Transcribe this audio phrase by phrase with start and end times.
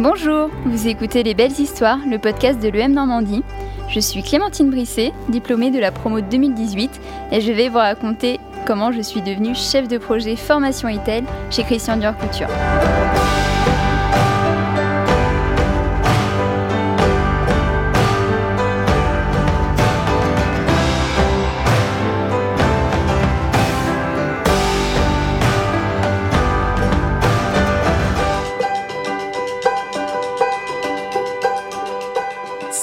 [0.00, 3.42] Bonjour, vous écoutez Les Belles Histoires, le podcast de l'EM Normandie.
[3.88, 7.00] Je suis Clémentine Brisset, diplômée de la promo 2018,
[7.32, 11.64] et je vais vous raconter comment je suis devenue chef de projet formation e chez
[11.64, 12.46] Christian Dior Couture.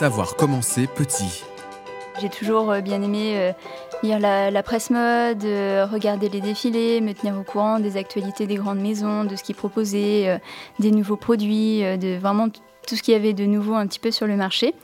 [0.06, 1.44] Savoir commencer petit.
[2.22, 3.52] J'ai toujours euh, bien aimé euh,
[4.04, 8.58] lire la, presse mode, euh, regarder les défilés, me tenir au courant des actualités des
[8.58, 10.40] grandes maisons, de ce qu'ils proposaient,
[10.78, 14.12] des nouveaux produits, de vraiment tout ce qu'il y avait de nouveau un petit peu
[14.12, 14.76] sur le marché.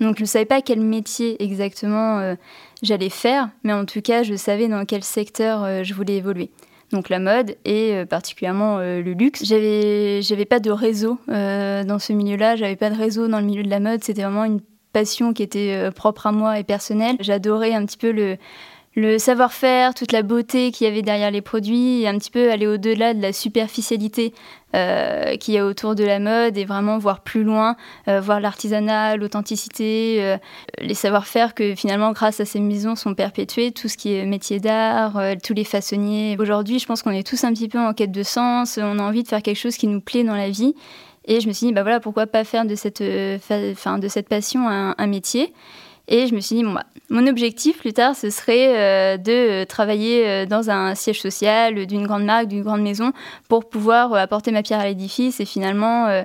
[0.00, 2.34] Donc je ne savais pas quel métier exactement
[2.82, 6.50] j'allais faire, mais en tout cas je savais dans quel secteur je voulais évoluer
[6.92, 9.44] donc la mode et particulièrement le luxe.
[9.44, 13.62] J'avais j'avais pas de réseau dans ce milieu-là, j'avais pas de réseau dans le milieu
[13.62, 14.60] de la mode, c'était vraiment une
[14.92, 17.16] passion qui était euh, propre à moi et personnelle.
[17.20, 18.36] J'adorais un petit peu le,
[18.96, 22.50] le savoir-faire, toute la beauté qu'il y avait derrière les produits et un petit peu
[22.50, 24.34] aller au-delà de la superficialité
[24.74, 27.76] euh, qu'il y a autour de la mode et vraiment voir plus loin,
[28.08, 30.36] euh, voir l'artisanat, l'authenticité,
[30.80, 34.58] les savoir-faire que finalement grâce à ces maisons sont perpétués, tout ce qui est métier
[34.58, 36.36] d'art, tous les façonniers.
[36.38, 39.02] Aujourd'hui, je pense qu'on est tous un petit peu en quête de sens, on a
[39.02, 40.74] envie de faire quelque chose qui nous plaît dans la vie
[41.26, 44.28] et je me suis dit, bah voilà, pourquoi pas faire de cette, euh, de cette
[44.28, 45.52] passion un, métier
[46.10, 49.64] et je me suis dit, bon, bah, mon objectif plus tard, ce serait euh, de
[49.64, 53.12] travailler euh, dans un siège social d'une grande marque, d'une grande maison,
[53.48, 56.24] pour pouvoir apporter ma pierre à l'édifice et finalement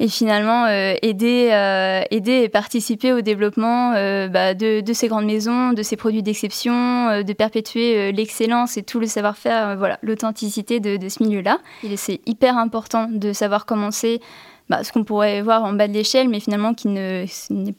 [0.00, 5.08] et finalement euh, aider, euh, aider et participer au développement euh, bah, de, de, ces
[5.08, 10.80] grandes maisons, de ces produits d'exception, de perpétuer l'excellence et tout le savoir-faire, voilà, l'authenticité
[10.80, 11.58] de, de, ce milieu-là.
[11.96, 14.20] C'est hyper important de savoir commencer
[14.70, 17.26] bah, ce qu'on pourrait voir en bas de l'échelle, mais finalement qui n'est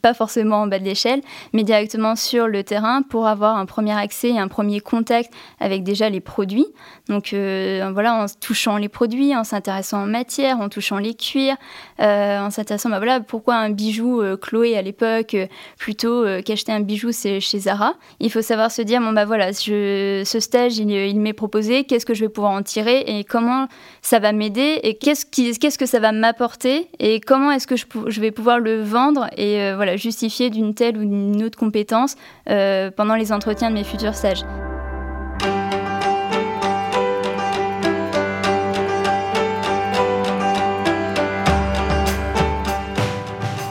[0.00, 1.20] pas forcément en bas de l'échelle,
[1.52, 5.82] mais directement sur le terrain pour avoir un premier accès et un premier contact avec
[5.82, 6.66] déjà les produits.
[7.08, 11.56] Donc euh, voilà, en touchant les produits, en s'intéressant en matière, en touchant les cuirs,
[12.00, 15.36] euh, en s'intéressant, bah, voilà, pourquoi un bijou euh, Chloé à l'époque,
[15.78, 17.94] plutôt qu'acheter un bijou c'est chez Zara.
[18.20, 22.14] Il faut savoir se dire, bon bah voilà, ce stage il, m'est proposé, qu'est-ce que
[22.14, 23.66] je vais pouvoir en tirer et comment
[24.02, 28.30] ça va m'aider et qu'est-ce que ça va m'apporter et comment est-ce que je, vais
[28.30, 32.16] pouvoir le vendre et euh, voilà, justifier d'une telle ou d'une autre compétence
[32.48, 34.44] euh, pendant les entretiens de mes futurs stages.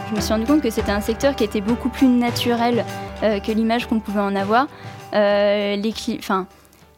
[0.10, 2.86] Je me suis rendu compte que c'était un secteur qui était beaucoup plus naturel
[3.24, 4.68] euh, que l'image qu'on pouvait en avoir.
[5.14, 5.94] les,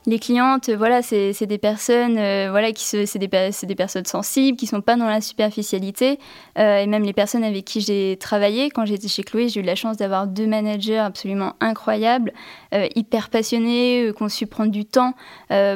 [0.07, 4.65] les clientes, voilà, c'est des personnes, euh, voilà, qui c'est des, des, personnes sensibles, qui
[4.65, 6.17] sont pas dans la superficialité.
[6.57, 9.63] Euh, et même les personnes avec qui j'ai travaillé, quand j'étais chez Chloé, j'ai eu
[9.63, 12.31] la chance d'avoir deux managers absolument incroyables,
[12.73, 15.13] euh, hyper passionnés, qui ont su prendre du temps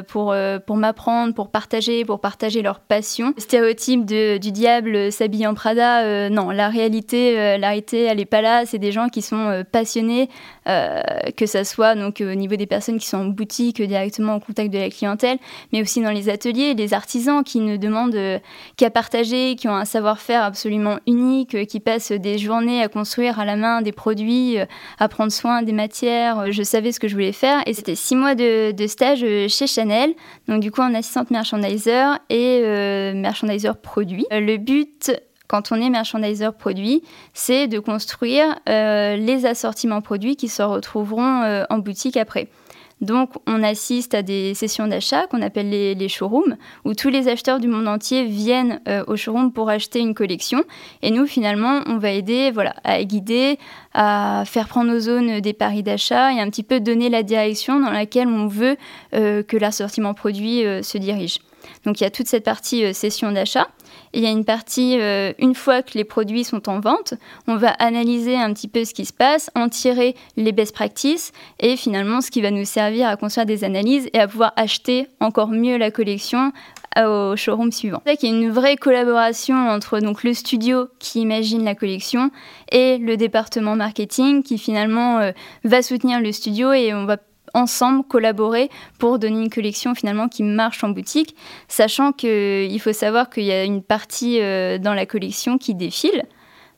[0.08, 0.34] pour,
[0.66, 3.34] pour m'apprendre, pour partager, pour partager leur passion.
[3.36, 8.24] Le stéréotype de, du diable s'habille en Prada, non, la réalité, la réalité, elle est
[8.24, 8.64] pas là.
[8.64, 10.30] C'est des gens qui sont passionnés,
[10.64, 14.72] que ça soit donc au niveau des personnes qui sont en boutique directement au contact
[14.72, 15.38] de la clientèle,
[15.72, 18.38] mais aussi dans les ateliers, les artisans qui ne demandent euh,
[18.76, 23.40] qu'à partager, qui ont un savoir-faire absolument unique, euh, qui passent des journées à construire
[23.40, 24.66] à la main des produits, euh,
[24.98, 26.52] à prendre soin des matières.
[26.52, 30.14] Je savais ce que je voulais faire et c'était six mois de, stage chez Chanel,
[30.48, 32.62] donc du coup en assistante merchandiser et
[33.14, 34.26] merchandiser produit.
[34.30, 35.12] Le but
[35.46, 41.78] quand on est merchandiser produit, c'est de construire les assortiments produits qui se retrouveront en
[41.78, 42.48] boutique après.
[43.02, 47.58] Donc, on assiste à des sessions d'achat qu'on appelle les, showrooms, où tous les acheteurs
[47.58, 50.62] du monde entier viennent euh, au showroom pour acheter une collection.
[51.02, 53.58] Et nous, finalement, on va aider voilà, à guider,
[53.92, 57.80] à faire prendre aux zones des paris d'achat et un petit peu donner la direction
[57.80, 58.76] dans laquelle on veut
[59.14, 61.40] euh, que l'assortiment produit euh, se dirige.
[61.84, 63.68] Donc il y a toute cette partie session d'achat
[64.12, 67.14] il y a une partie, euh, une fois que les produits sont en vente,
[67.48, 71.32] on va analyser un petit peu ce qui se passe, en tirer les best practices
[71.60, 75.08] et finalement ce qui va nous servir à construire des analyses et à pouvoir acheter
[75.20, 76.52] encore mieux la collection
[76.98, 78.02] au showroom suivant.
[78.06, 82.30] C'est qu'il y a une vraie collaboration entre donc le studio qui imagine la collection
[82.70, 85.32] et le département marketing qui finalement euh,
[85.64, 87.16] va soutenir le studio et on va
[87.54, 91.36] ensemble collaborer pour donner une collection finalement qui marche en boutique,
[91.68, 96.24] sachant qu'il faut savoir qu'il y a une partie euh, dans la collection qui défile.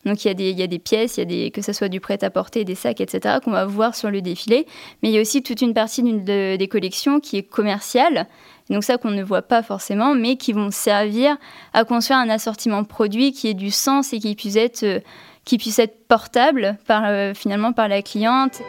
[0.04, 1.62] Donc il y, a des, il y a des pièces, il y a des, que
[1.62, 4.66] ce soit du prêt-à-porter, des sacs, etc., qu'on va voir sur le défilé.
[5.02, 8.26] Mais il y a aussi toute une partie de, des collections qui est commerciale
[8.70, 11.36] donc ça qu'on ne voit pas forcément, mais qui vont servir
[11.72, 15.00] à construire un assortiment produit qui ait du sens et qui puisse être, euh,
[15.44, 18.62] qui puisse être portable euh, finalement par la cliente.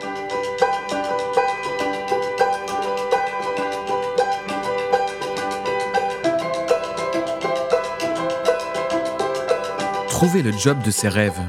[10.26, 11.40] Trouver le job de ses rêves.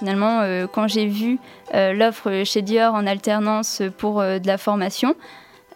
[0.00, 1.38] Finalement, euh, quand j'ai vu
[1.72, 5.14] l'offre chez Dior en alternance pour de la formation,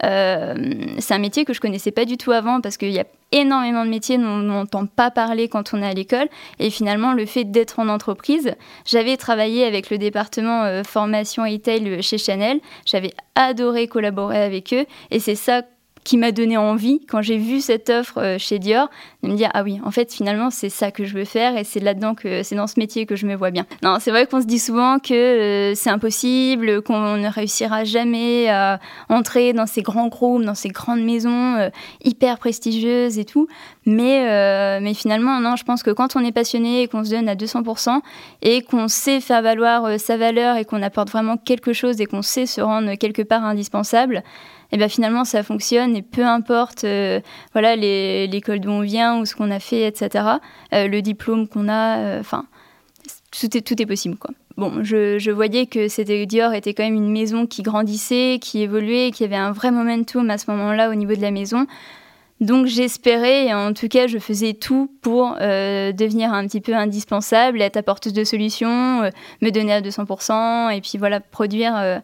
[0.03, 0.55] euh,
[0.99, 3.85] c'est un métier que je connaissais pas du tout avant parce qu'il y a énormément
[3.85, 6.29] de métiers dont on n'entend pas parler quand on est à l'école.
[6.59, 8.55] Et finalement, le fait d'être en entreprise,
[8.85, 12.61] j'avais travaillé avec le département euh, formation retail chez Chanel.
[12.85, 14.85] J'avais adoré collaborer avec eux.
[15.11, 15.63] Et c'est ça
[16.05, 18.91] qui m'a donné envie, quand j'ai vu cette offre euh, chez Dior,
[19.23, 21.65] de me dire ah oui, en fait finalement c'est ça que je veux faire et
[21.65, 23.65] c'est là-dedans que c'est dans ce métier que je me vois bien.
[23.83, 28.49] Non, c'est vrai qu'on se dit souvent que euh, c'est impossible, qu'on ne réussira jamais
[28.51, 31.71] à entrer dans ces grands groupes, dans ces grandes maisons euh,
[32.05, 33.49] hyper prestigieuses et tout,
[33.87, 34.05] mais
[34.81, 37.35] mais finalement non, je pense que quand on est passionné et qu'on se donne à
[37.35, 38.01] 200%
[38.43, 42.23] et qu'on sait faire valoir sa valeur et qu'on apporte vraiment quelque chose et qu'on
[42.23, 44.23] sait se rendre quelque part indispensable,
[44.73, 47.21] et bien finalement ça fonctionne et peu importe euh,
[47.53, 50.25] voilà l'école d'où on vient ou ce qu'on a fait, etc.
[50.73, 52.47] Euh, le diplôme qu'on a, euh, enfin
[53.31, 54.31] tout est, tout est possible quoi.
[54.57, 58.63] Bon, je, je voyais que c'était Dior était quand même une maison qui grandissait, qui
[58.63, 61.67] évoluait, qui avait un vrai momentum à ce moment-là au niveau de la maison.
[62.41, 67.63] Donc j'espérais, et en tout cas je faisais tout pour devenir un petit peu indispensable,
[67.63, 72.01] être apporteuse de solutions, me donner à 200%, et puis voilà, produire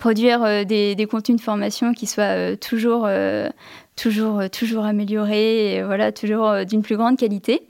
[0.00, 3.48] produire euh, des, contenus de formation qui soient euh, toujours, euh,
[3.94, 7.62] toujours, toujours améliorés, voilà, toujours d'une plus grande qualité.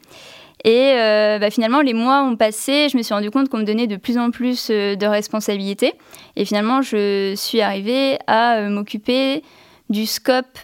[0.62, 0.92] Et
[1.40, 3.96] bah, finalement, les mois ont passé, je me suis rendu compte qu'on me donnait de
[3.96, 5.94] plus en plus de responsabilités.
[6.36, 9.42] Et finalement, je suis arrivée à m'occuper
[9.88, 10.58] du scope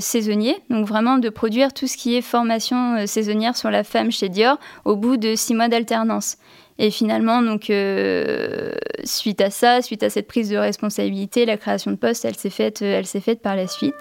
[0.00, 4.30] saisonnier, donc vraiment de produire tout ce qui est formation saisonnière sur la femme chez
[4.30, 6.38] Dior au bout de six mois d'alternance.
[6.82, 8.72] Et finalement, donc, euh,
[9.04, 12.50] suite à ça, suite à cette prise de responsabilité, la création de poste, elle s'est
[12.50, 13.94] faite, elle s'est faite par la suite.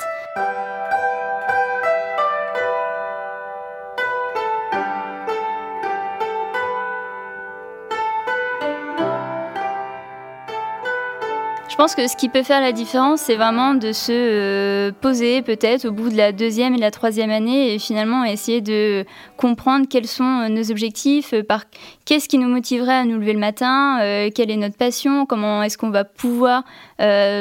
[11.82, 15.86] Pense que ce qui peut faire la différence, c'est vraiment de se euh, poser peut-être
[15.86, 19.04] au bout de la deuxième et la troisième année et finalement essayer de
[19.36, 21.64] comprendre quels sont euh, nos objectifs, euh, par
[22.06, 23.98] qu'est-ce qui nous motiverait à nous lever le matin,
[24.36, 26.66] quelle est notre passion, comment est-ce qu'on va pouvoir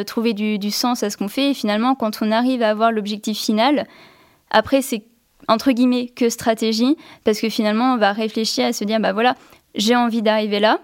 [0.06, 1.50] trouver du, du, sens à ce qu'on fait.
[1.50, 3.86] Et finalement, quand on arrive à avoir l'objectif final,
[4.50, 5.04] après c'est
[5.48, 9.34] entre guillemets que stratégie parce que finalement on va réfléchir à se dire bah voilà
[9.74, 10.80] j'ai envie d'arriver là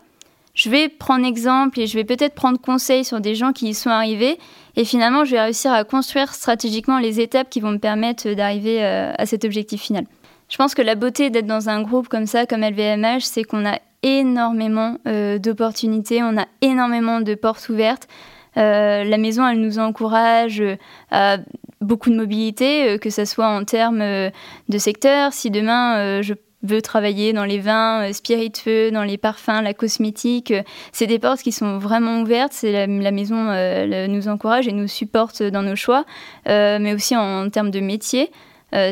[0.57, 3.75] je vais prendre exemple et je vais peut-être prendre conseil sur des gens qui y
[3.75, 4.39] sont arrivés.
[4.75, 8.83] Et finalement, je vais réussir à construire stratégiquement les étapes qui vont me permettre d'arriver
[8.83, 10.07] euh, à cet objectif final.
[10.49, 13.67] Je pense que la beauté d'être dans un groupe comme ça, comme LVMH, c'est qu'on
[13.67, 18.09] a énormément euh, d'opportunités, on a énormément de portes ouvertes.
[18.57, 20.63] Euh, la maison, elle nous encourage
[21.11, 21.37] à
[21.83, 25.35] beaucoup de mobilité, que ce soit en termes de secteur.
[25.35, 26.33] Si demain, je
[26.63, 30.51] veut travailler dans les vins euh, spiritueux, dans les parfums, la cosmétique.
[30.51, 30.63] Euh,
[30.93, 32.53] c'est des portes qui sont vraiment ouvertes.
[32.53, 36.05] C'est la, maison euh, nous encourage et nous supporte dans nos choix,
[36.47, 38.31] mais aussi en, termes de métier.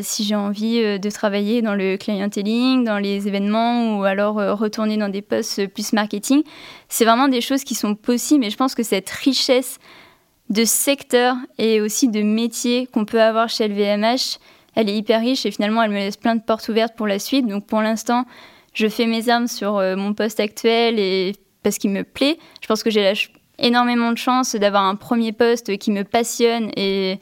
[0.02, 5.08] si j'ai envie de travailler dans le clienteling, dans les événements ou alors retourner dans
[5.08, 6.42] des postes plus marketing,
[6.88, 8.44] c'est vraiment des choses qui sont possibles.
[8.44, 9.78] Et je pense que cette richesse
[10.48, 14.38] de secteurs et aussi de métiers qu'on peut avoir chez LVMH,
[14.74, 17.18] elle est hyper riche et finalement elle me laisse plein de portes ouvertes pour la
[17.18, 17.46] suite.
[17.46, 18.24] Donc pour l'instant,
[18.74, 22.38] je fais mes armes sur euh, mon poste actuel et parce qu'il me plaît.
[22.60, 23.12] Je pense que j'ai
[23.58, 27.18] énormément de chance d'avoir un premier poste qui me passionne et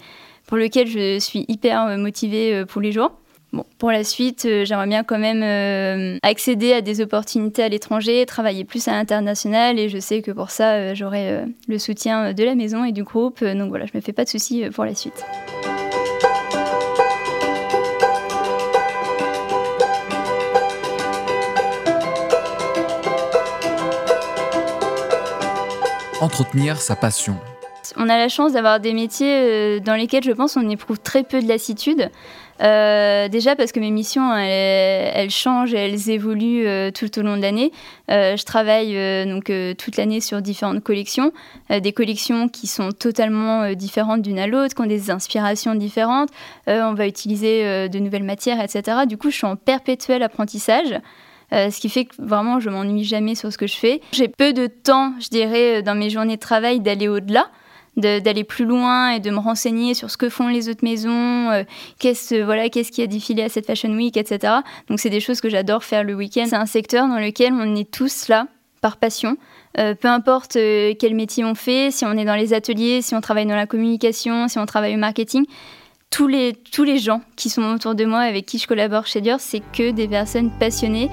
[0.47, 3.12] pour lequel je suis hyper euh, motivée euh, pour les jours.
[3.52, 8.64] Bon, pour la suite, j'aimerais bien quand même accéder à des opportunités à l'étranger, travailler
[8.64, 12.82] plus à l'international et je sais que pour ça, j'aurai le soutien de la maison
[12.82, 13.44] et du groupe.
[13.44, 15.23] donc voilà, je me fais pas de soucis pour la suite.
[26.23, 27.37] Entretenir sa passion.
[27.97, 31.25] On a la chance d'avoir des métiers euh, dans lesquels je pense on éprouve très
[31.25, 32.11] peu de lassitude.
[32.62, 37.37] Euh, déjà parce que mes missions, elles, changent et elles évoluent euh, tout au long
[37.37, 37.73] de l'année.
[38.09, 38.95] je travaille
[39.26, 41.33] donc toute l'année sur différentes collections,
[41.71, 46.29] des collections qui sont totalement différentes d'une à l'autre, qui ont des inspirations différentes.
[46.69, 48.99] on va utiliser de nouvelles matières, etc.
[49.09, 51.00] Du coup, je suis en perpétuel apprentissage.
[51.52, 54.00] Euh, ce qui fait que vraiment je m'ennuie jamais sur ce que je fais.
[54.12, 57.49] J'ai peu de temps, je dirais, euh, dans mes journées de travail d'aller au-delà.
[57.97, 61.62] d'aller plus loin et de me renseigner sur ce que font les autres maisons, euh,
[61.99, 64.54] qu'est-ce voilà, qu'est-ce qui a défilé à cette Fashion Week, etc.
[64.88, 66.47] Donc c'est des choses que j'adore faire le week-end.
[66.49, 68.47] C'est un secteur dans lequel on est tous là
[68.80, 69.37] par passion.
[69.75, 73.47] Peu importe quel métier on fait, si on est dans les ateliers, si on travaille
[73.47, 75.44] dans la communication, si on travaille au marketing,
[76.12, 79.21] tous les, tous les gens qui sont autour de moi, avec qui je collabore chez
[79.21, 81.11] Dior, c'est que des personnes passionnées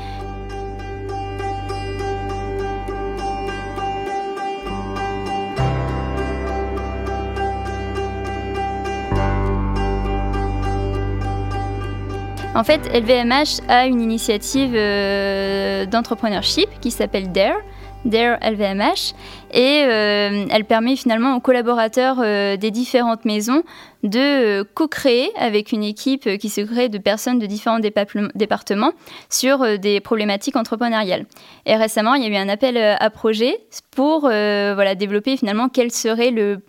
[12.59, 17.55] En fait, LVMH a une initiative euh, d'entrepreneurship qui s'appelle DARE,
[18.03, 19.13] DARE LVMH,
[19.53, 23.63] et euh, elle permet finalement aux collaborateurs euh, des différentes maisons
[24.03, 28.91] de co-créer avec une équipe qui se crée de personnes de différents départements
[29.29, 31.27] sur des problématiques entrepreneuriales.
[31.65, 33.57] Et récemment, il y a eu un appel à projet
[33.91, 36.59] pour voilà, développer finalement quel serait le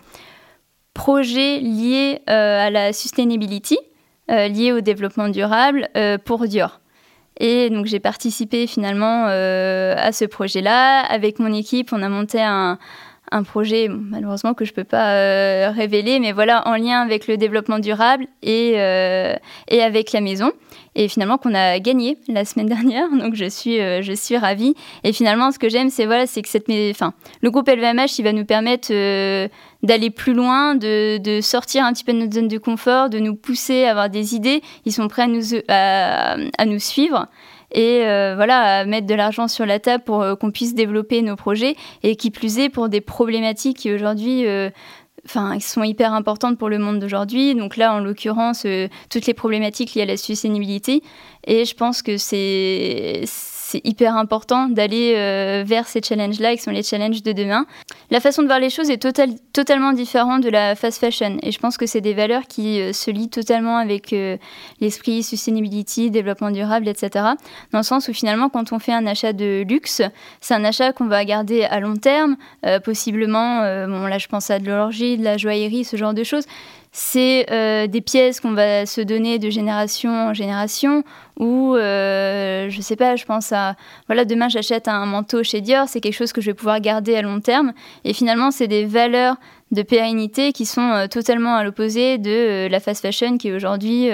[0.95, 3.79] projet lié à la sustainability
[4.31, 6.81] euh, liées au développement durable euh, pour Dior.
[7.39, 11.01] Et donc j'ai participé finalement euh, à ce projet-là.
[11.01, 12.79] Avec mon équipe, on a monté un,
[13.31, 17.37] un projet, malheureusement que je ne peux pas révéler, mais voilà, en lien avec le
[17.37, 20.53] développement durable et, et avec la maison.
[20.97, 24.75] Et finalement qu'on a gagné la semaine dernière, donc je suis, je suis ravie.
[25.05, 28.25] Et finalement, ce que j'aime, c'est voilà, c'est que cette, enfin, le groupe LVMH, il
[28.25, 28.93] va nous permettre
[29.83, 33.35] d'aller plus loin, de, sortir un petit peu de notre zone de confort, de nous
[33.35, 34.63] pousser à avoir des idées.
[34.85, 37.27] Ils sont prêts à nous, à, nous suivre
[37.73, 41.37] et euh, voilà, mettre de l'argent sur la table pour euh, qu'on puisse développer nos
[41.37, 44.71] projets et qui plus est pour des problématiques qui aujourd'hui euh,
[45.25, 47.55] enfin, sont hyper importantes pour le monde d'aujourd'hui.
[47.55, 48.67] Donc là, en l'occurrence,
[49.11, 51.03] toutes les problématiques liées à la sustainabilité.
[51.47, 53.23] Et je pense que c'est
[53.71, 57.67] c'est hyper important d'aller euh, vers ces challenges-là, qui sont les challenges de demain.
[58.11, 61.39] La façon de voir les choses est totalement différente de la fast fashion.
[61.43, 64.37] Et je pense que c'est des valeurs qui euh, se lient totalement avec euh,
[64.81, 67.27] l'esprit sustainability, développement durable, etc.
[67.73, 70.03] Dans le sens où finalement, quand on fait un achat de luxe,
[70.41, 72.37] c'est un achat qu'on va garder à long terme,
[72.85, 76.45] possiblement, bon là je pense à de l'horlogerie, de la joaillerie, ce genre de choses
[76.93, 81.05] c'est euh, des pièces qu'on va se donner de génération en génération
[81.39, 83.77] ou euh, je sais pas je pense à
[84.09, 87.15] voilà demain j'achète un manteau chez Dior c'est quelque chose que je vais pouvoir garder
[87.15, 87.73] à long terme.
[88.05, 89.37] Et finalement c'est des valeurs
[89.71, 94.09] de pérennité qui sont euh, totalement à l'opposé de la fast fashion qui aujourd'hui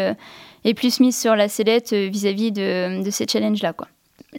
[0.65, 3.89] est plus mise sur la sellette vis-à-vis de, de ces challenges là quoi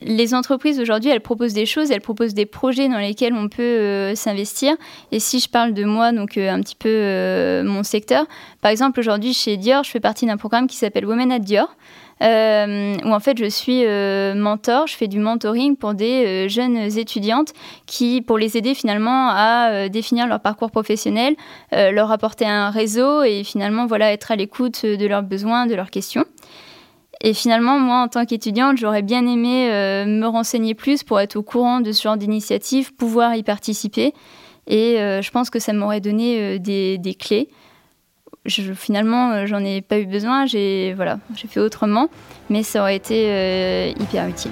[0.02, 3.62] les entreprises aujourd'hui, elles proposent des choses, elles proposent des projets dans lesquels on peut
[3.62, 4.76] euh, s'investir.
[5.12, 8.26] Et si je parle de moi, donc euh, un petit peu euh, mon secteur,
[8.62, 11.76] par exemple aujourd'hui chez Dior, je fais partie d'un programme qui s'appelle Women at Dior.
[12.22, 13.86] où en fait je suis
[14.36, 17.54] mentor, je fais du mentoring pour des jeunes étudiantes
[17.86, 21.36] qui, pour les aider finalement à définir leur parcours professionnel,
[21.72, 25.92] leur apporter un réseau et finalement voilà être à l'écoute de leurs besoins, de leurs
[25.92, 26.26] questions.
[27.22, 31.36] Et finalement, moi, en tant qu'étudiante, j'aurais bien aimé euh, me renseigner plus pour être
[31.36, 34.14] au courant de ce genre d'initiative, pouvoir y participer.
[34.68, 37.50] Et euh, je pense que ça m'aurait donné euh, des, des, clés.
[38.48, 40.46] Finalement, j'en ai pas eu besoin.
[40.46, 42.10] J'ai voilà, fait autrement,
[42.50, 44.52] mais ça aurait été hyper utile.